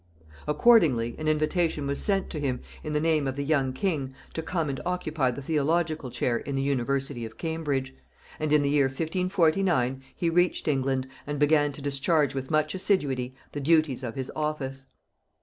Accordingly 0.47 1.13
an 1.19 1.27
invitation 1.27 1.85
was 1.85 2.01
sent 2.01 2.31
to 2.31 2.39
him, 2.39 2.61
in 2.83 2.93
the 2.93 2.99
name 2.99 3.27
of 3.27 3.35
the 3.35 3.43
young 3.45 3.71
king, 3.71 4.15
to 4.33 4.41
come 4.41 4.67
and 4.67 4.81
occupy 4.83 5.29
the 5.29 5.43
theological 5.43 6.09
chair 6.09 6.37
in 6.39 6.55
the 6.55 6.61
university 6.63 7.23
of 7.23 7.37
Cambridge; 7.37 7.93
and 8.39 8.51
in 8.51 8.63
the 8.63 8.69
year 8.71 8.87
1549 8.87 10.01
he 10.15 10.27
reached 10.31 10.67
England, 10.67 11.07
and 11.27 11.37
began 11.37 11.71
to 11.73 11.83
discharge 11.83 12.33
with 12.33 12.49
much 12.49 12.73
assiduity 12.73 13.35
the 13.51 13.61
duties 13.61 14.01
of 14.01 14.15
his 14.15 14.31
office. 14.35 14.87